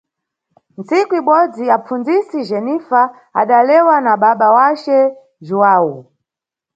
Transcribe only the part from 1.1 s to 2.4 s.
ibodzi, apfundzisi